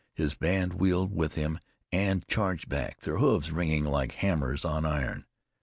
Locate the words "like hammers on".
3.85-4.83